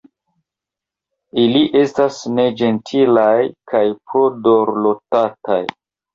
[1.41, 3.35] Ili estas neĝentilaj
[3.75, 5.63] kaj tro dorlotataj.